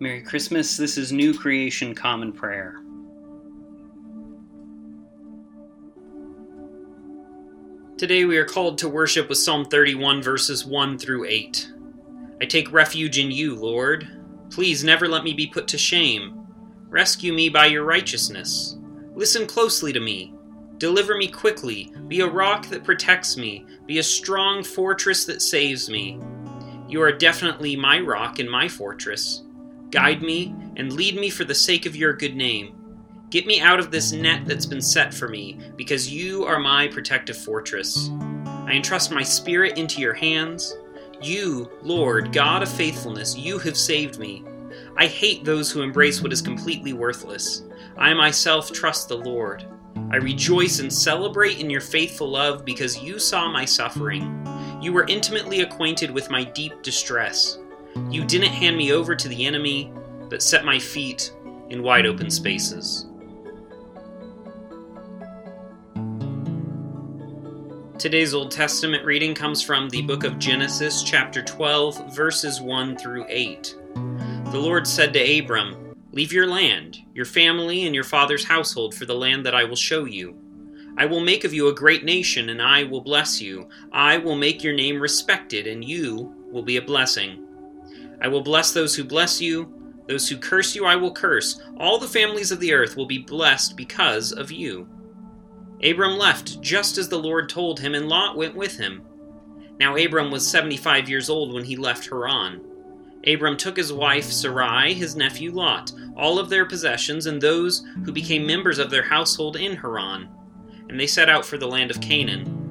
[0.00, 0.76] Merry Christmas.
[0.76, 2.80] This is New Creation Common Prayer.
[7.96, 11.72] Today we are called to worship with Psalm 31, verses 1 through 8.
[12.40, 14.08] I take refuge in you, Lord.
[14.50, 16.46] Please never let me be put to shame.
[16.88, 18.76] Rescue me by your righteousness.
[19.14, 20.34] Listen closely to me.
[20.78, 21.92] Deliver me quickly.
[22.08, 23.64] Be a rock that protects me.
[23.86, 26.18] Be a strong fortress that saves me.
[26.88, 29.44] You are definitely my rock and my fortress.
[29.92, 32.74] Guide me and lead me for the sake of your good name.
[33.28, 36.88] Get me out of this net that's been set for me, because you are my
[36.88, 38.10] protective fortress.
[38.46, 40.74] I entrust my spirit into your hands.
[41.20, 44.44] You, Lord, God of faithfulness, you have saved me.
[44.96, 47.62] I hate those who embrace what is completely worthless.
[47.98, 49.66] I myself trust the Lord.
[50.10, 54.46] I rejoice and celebrate in your faithful love because you saw my suffering.
[54.80, 57.58] You were intimately acquainted with my deep distress.
[58.10, 59.92] You didn't hand me over to the enemy,
[60.28, 61.32] but set my feet
[61.70, 63.06] in wide open spaces.
[67.98, 73.26] Today's Old Testament reading comes from the book of Genesis, chapter 12, verses 1 through
[73.28, 73.76] 8.
[74.50, 79.06] The Lord said to Abram, Leave your land, your family, and your father's household for
[79.06, 80.36] the land that I will show you.
[80.98, 83.68] I will make of you a great nation, and I will bless you.
[83.92, 87.46] I will make your name respected, and you will be a blessing.
[88.22, 89.74] I will bless those who bless you.
[90.08, 91.60] Those who curse you, I will curse.
[91.76, 94.88] All the families of the earth will be blessed because of you.
[95.82, 99.02] Abram left just as the Lord told him, and Lot went with him.
[99.80, 102.60] Now Abram was seventy five years old when he left Haran.
[103.26, 108.12] Abram took his wife Sarai, his nephew Lot, all of their possessions, and those who
[108.12, 110.28] became members of their household in Haran,
[110.88, 112.61] and they set out for the land of Canaan.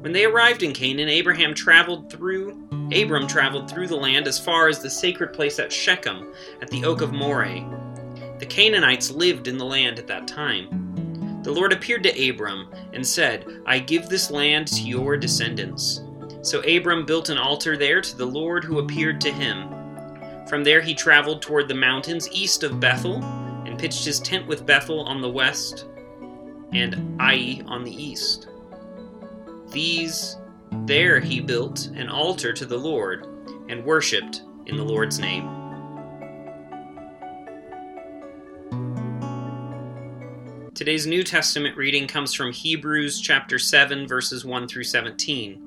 [0.00, 4.68] When they arrived in Canaan, Abraham traveled through Abram traveled through the land as far
[4.68, 6.32] as the sacred place at Shechem,
[6.62, 7.62] at the oak of Moreh.
[8.38, 11.40] The Canaanites lived in the land at that time.
[11.42, 16.02] The Lord appeared to Abram and said, I give this land to your descendants.
[16.40, 19.68] So Abram built an altar there to the Lord who appeared to him.
[20.48, 23.22] From there he traveled toward the mountains east of Bethel
[23.66, 25.86] and pitched his tent with Bethel on the west
[26.72, 28.48] and Ai on the east.
[29.70, 30.38] These
[30.86, 33.26] there he built an altar to the Lord
[33.68, 35.46] and worshipped in the Lord's name.
[40.74, 45.62] Today's New Testament reading comes from Hebrews chapter 7 verses 1 through 17.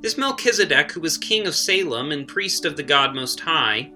[0.00, 3.92] This Melchizedek, who was king of Salem and priest of the God Most High,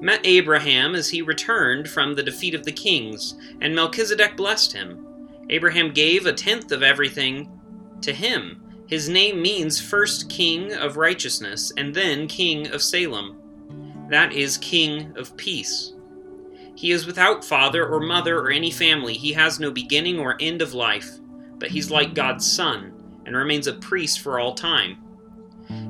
[0.00, 5.06] met Abraham as he returned from the defeat of the kings, and Melchizedek blessed him.
[5.50, 7.55] Abraham gave a tenth of everything
[8.02, 8.62] to him.
[8.86, 13.36] His name means first king of righteousness, and then king of Salem.
[14.08, 15.92] That is, king of peace.
[16.76, 19.14] He is without father or mother or any family.
[19.14, 21.10] He has no beginning or end of life,
[21.58, 22.92] but he's like God's son
[23.24, 24.98] and remains a priest for all time.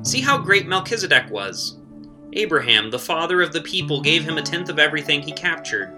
[0.01, 1.77] See how great Melchizedek was.
[2.33, 5.93] Abraham, the father of the people, gave him a tenth of everything he captured.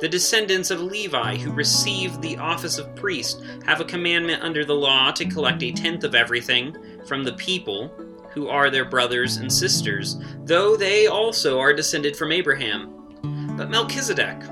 [0.00, 4.74] The descendants of Levi, who received the office of priest, have a commandment under the
[4.74, 6.74] law to collect a tenth of everything
[7.04, 7.88] from the people,
[8.32, 12.94] who are their brothers and sisters, though they also are descended from Abraham.
[13.56, 14.42] But Melchizedek,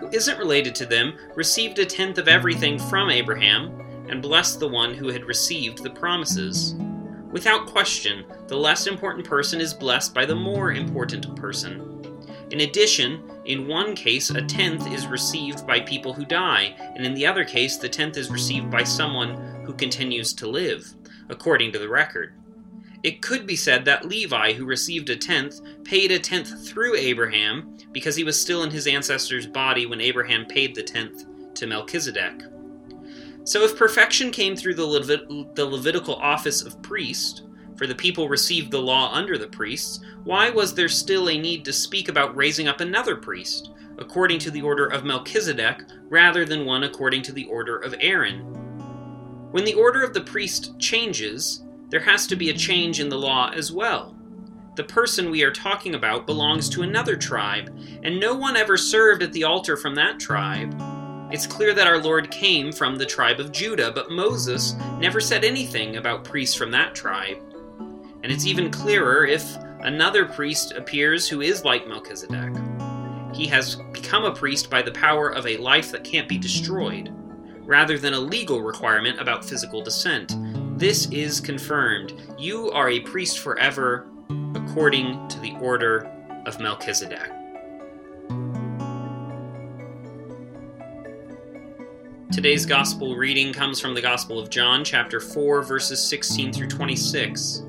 [0.00, 4.68] who isn't related to them, received a tenth of everything from Abraham and blessed the
[4.68, 6.74] one who had received the promises.
[7.30, 11.92] Without question, the less important person is blessed by the more important person.
[12.50, 17.14] In addition, in one case, a tenth is received by people who die, and in
[17.14, 20.94] the other case, the tenth is received by someone who continues to live,
[21.28, 22.34] according to the record.
[23.04, 27.76] It could be said that Levi, who received a tenth, paid a tenth through Abraham
[27.92, 31.24] because he was still in his ancestor's body when Abraham paid the tenth
[31.54, 32.42] to Melchizedek.
[33.44, 37.42] So, if perfection came through the, Levit- the Levitical office of priest,
[37.76, 41.64] for the people received the law under the priests, why was there still a need
[41.64, 46.64] to speak about raising up another priest, according to the order of Melchizedek, rather than
[46.64, 48.40] one according to the order of Aaron?
[49.52, 53.18] When the order of the priest changes, there has to be a change in the
[53.18, 54.16] law as well.
[54.74, 59.22] The person we are talking about belongs to another tribe, and no one ever served
[59.22, 60.74] at the altar from that tribe.
[61.32, 65.44] It's clear that our Lord came from the tribe of Judah, but Moses never said
[65.44, 67.38] anything about priests from that tribe
[68.26, 72.52] and it's even clearer if another priest appears who is like Melchizedek.
[73.32, 77.14] He has become a priest by the power of a life that can't be destroyed,
[77.60, 80.34] rather than a legal requirement about physical descent.
[80.76, 82.14] This is confirmed.
[82.36, 84.08] You are a priest forever,
[84.56, 86.12] according to the order
[86.46, 87.30] of Melchizedek.
[92.32, 97.62] Today's gospel reading comes from the Gospel of John, chapter 4, verses 16 through 26.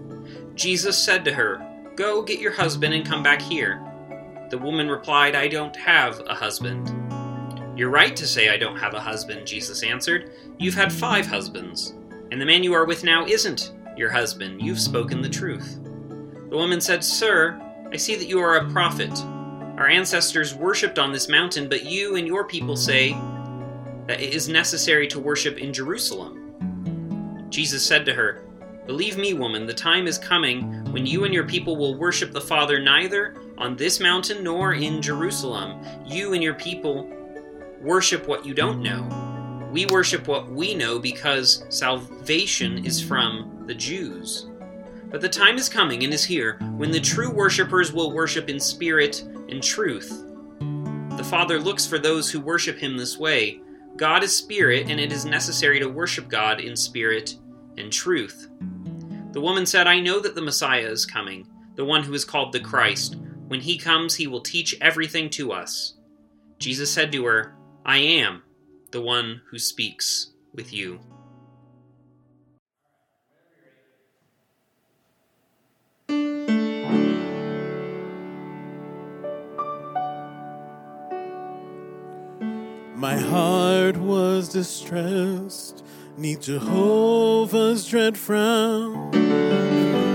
[0.57, 1.63] Jesus said to her,
[1.95, 3.79] Go get your husband and come back here.
[4.49, 6.91] The woman replied, I don't have a husband.
[7.77, 10.31] You're right to say I don't have a husband, Jesus answered.
[10.57, 11.93] You've had five husbands,
[12.31, 14.59] and the man you are with now isn't your husband.
[14.59, 15.79] You've spoken the truth.
[16.49, 17.61] The woman said, Sir,
[17.91, 19.11] I see that you are a prophet.
[19.77, 23.11] Our ancestors worshipped on this mountain, but you and your people say
[24.07, 27.45] that it is necessary to worship in Jerusalem.
[27.49, 28.46] Jesus said to her,
[28.87, 32.39] Believe me, woman, the time is coming when you and your people will worship the
[32.39, 35.85] Father neither on this mountain nor in Jerusalem.
[36.05, 37.05] You and your people
[37.81, 39.69] worship what you don't know.
[39.73, 44.47] We worship what we know because salvation is from the Jews.
[45.09, 48.57] But the time is coming and is here when the true worshippers will worship in
[48.57, 50.23] spirit and truth.
[51.17, 53.59] The Father looks for those who worship him this way.
[53.97, 57.35] God is spirit, and it is necessary to worship God in spirit
[57.77, 58.49] and truth.
[59.31, 62.51] The woman said, I know that the Messiah is coming, the one who is called
[62.51, 63.15] the Christ.
[63.47, 65.93] When he comes, he will teach everything to us.
[66.59, 68.43] Jesus said to her, I am
[68.91, 70.99] the one who speaks with you.
[82.95, 85.85] My heart was distressed,
[86.17, 89.11] neath Jehovah's dread frown.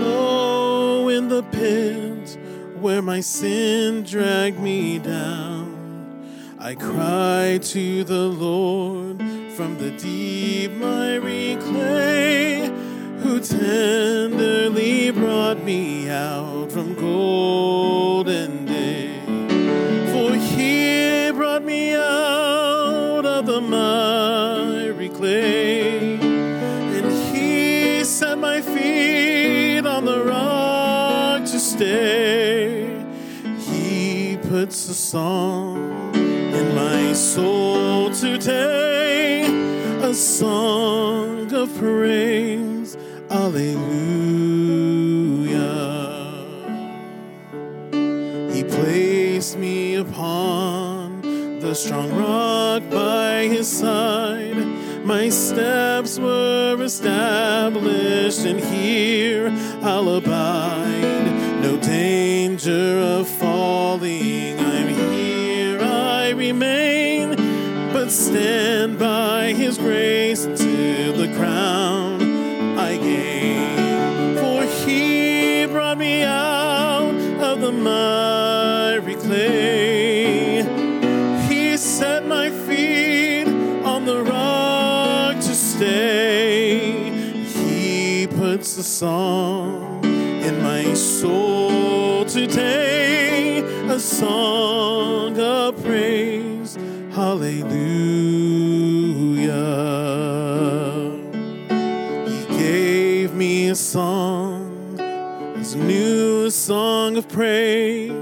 [0.03, 2.37] Low in the pit
[2.81, 5.69] where my sin dragged me down.
[6.59, 9.23] I cry to the Lord
[9.55, 12.69] from the deep miry clay,
[13.19, 18.22] who tenderly brought me out from golden
[35.13, 39.43] song in my soul today,
[40.01, 42.97] a song of praise.
[43.29, 43.75] Alleluia.
[48.55, 51.21] He placed me upon
[51.61, 54.65] the strong rock by his side.
[55.05, 61.61] My steps were established, and here I'll abide.
[61.61, 63.29] No danger of
[66.35, 67.37] remain,
[67.93, 72.23] but stand by his grace till the crown
[72.79, 74.37] I gain.
[74.37, 80.63] For he brought me out of the miry clay.
[81.49, 83.47] He set my feet
[83.85, 87.11] on the rock to stay.
[87.45, 93.59] He puts a song in my soul today,
[93.89, 95.02] a song
[95.69, 96.77] of praise.
[97.13, 97.63] Hallelujah.
[102.27, 104.99] He gave me a song,
[105.57, 108.13] his new song of praise.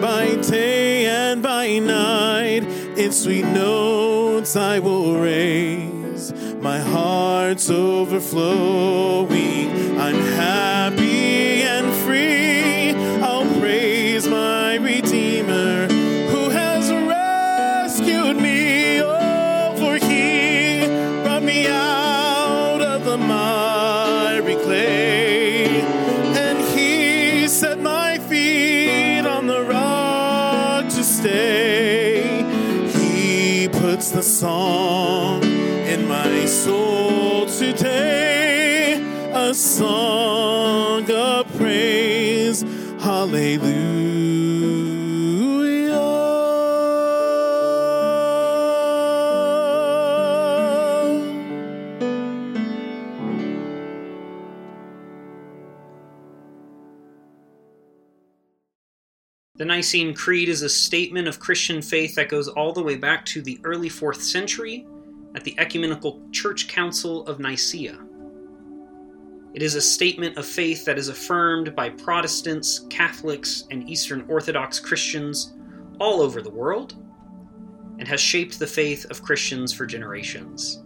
[0.00, 2.64] By day and by night,
[2.98, 6.32] in sweet notes I will raise.
[6.60, 9.70] My heart's overflowing.
[10.00, 10.73] I'm happy
[34.24, 38.94] song in my soul today,
[39.34, 42.62] a song of praise.
[43.00, 44.03] Hallelujah.
[59.74, 63.42] Nicene Creed is a statement of Christian faith that goes all the way back to
[63.42, 64.86] the early 4th century
[65.34, 67.98] at the Ecumenical Church Council of Nicaea.
[69.52, 74.78] It is a statement of faith that is affirmed by Protestants, Catholics, and Eastern Orthodox
[74.78, 75.54] Christians
[75.98, 76.94] all over the world
[77.98, 80.84] and has shaped the faith of Christians for generations.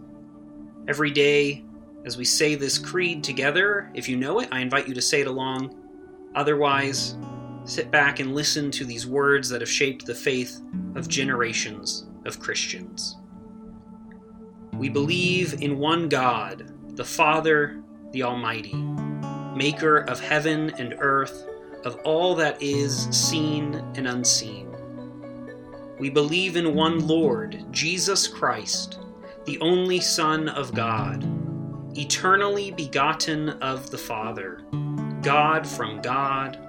[0.87, 1.63] Every day,
[2.05, 5.21] as we say this creed together, if you know it, I invite you to say
[5.21, 5.75] it along.
[6.33, 7.15] Otherwise,
[7.65, 10.61] sit back and listen to these words that have shaped the faith
[10.95, 13.17] of generations of Christians.
[14.73, 18.73] We believe in one God, the Father, the Almighty,
[19.55, 21.47] maker of heaven and earth,
[21.85, 24.67] of all that is seen and unseen.
[25.99, 28.99] We believe in one Lord, Jesus Christ,
[29.45, 31.25] the only Son of God,
[31.97, 34.61] eternally begotten of the Father,
[35.21, 36.68] God from God,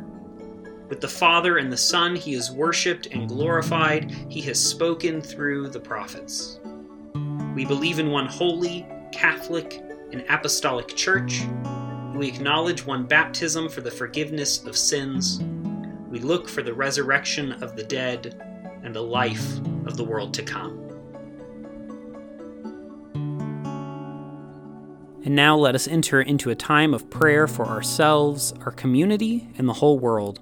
[0.91, 4.11] With the Father and the Son, he is worshiped and glorified.
[4.27, 6.59] He has spoken through the prophets.
[7.55, 9.81] We believe in one holy, Catholic,
[10.11, 11.43] and apostolic church.
[12.13, 15.41] We acknowledge one baptism for the forgiveness of sins.
[16.09, 18.41] We look for the resurrection of the dead
[18.83, 20.77] and the life of the world to come.
[25.23, 29.69] And now let us enter into a time of prayer for ourselves, our community, and
[29.69, 30.41] the whole world.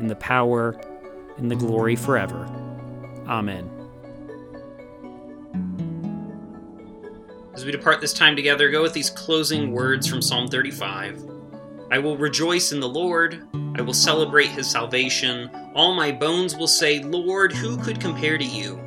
[0.00, 0.80] and the power,
[1.36, 2.44] and the glory forever.
[3.28, 3.70] Amen.
[7.54, 11.24] As we depart this time together, go with these closing words from Psalm 35.
[11.90, 13.46] I will rejoice in the Lord.
[13.76, 15.50] I will celebrate his salvation.
[15.74, 18.80] All my bones will say, Lord, who could compare to you?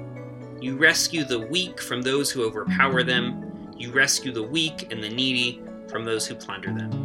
[0.61, 3.73] You rescue the weak from those who overpower them.
[3.77, 7.02] You rescue the weak and the needy from those who plunder them.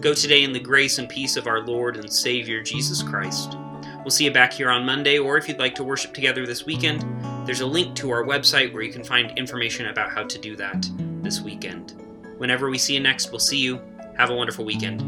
[0.00, 3.58] Go today in the grace and peace of our Lord and Savior Jesus Christ.
[3.98, 6.64] We'll see you back here on Monday, or if you'd like to worship together this
[6.64, 7.04] weekend,
[7.46, 10.56] there's a link to our website where you can find information about how to do
[10.56, 10.88] that
[11.22, 12.02] this weekend.
[12.38, 13.78] Whenever we see you next, we'll see you.
[14.16, 15.00] Have a wonderful weekend.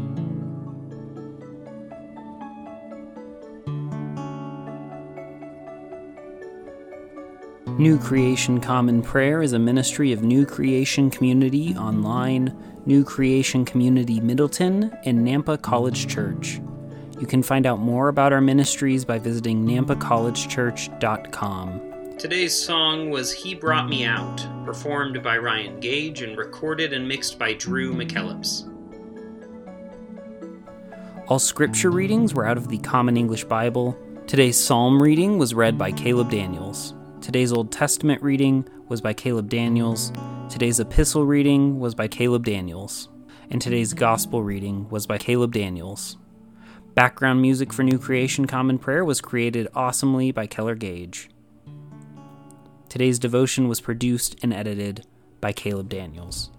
[7.79, 12.55] New Creation Common Prayer is a ministry of New Creation Community Online,
[12.85, 16.59] New Creation Community Middleton, and Nampa College Church.
[17.19, 22.17] You can find out more about our ministries by visiting nampacollegechurch.com.
[22.17, 27.39] Today's song was He Brought Me Out, performed by Ryan Gage and recorded and mixed
[27.39, 28.69] by Drew McKellips.
[31.27, 33.97] All scripture readings were out of the Common English Bible.
[34.27, 36.93] Today's psalm reading was read by Caleb Daniels.
[37.21, 40.11] Today's Old Testament reading was by Caleb Daniels.
[40.53, 43.09] Today's epistle reading was by Caleb Daniels.
[43.49, 46.17] And today's gospel reading was by Caleb Daniels.
[46.93, 51.27] Background music for New Creation Common Prayer was created awesomely by Keller Gage.
[52.87, 55.07] Today's devotion was produced and edited
[55.41, 56.51] by Caleb Daniels.